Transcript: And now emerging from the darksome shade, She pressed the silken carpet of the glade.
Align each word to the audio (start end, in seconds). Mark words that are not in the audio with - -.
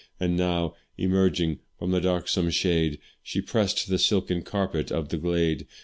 And 0.19 0.35
now 0.35 0.73
emerging 0.97 1.59
from 1.77 1.91
the 1.91 2.01
darksome 2.01 2.49
shade, 2.49 2.97
She 3.21 3.39
pressed 3.39 3.87
the 3.87 3.99
silken 3.99 4.41
carpet 4.41 4.91
of 4.91 5.09
the 5.09 5.17
glade. 5.17 5.67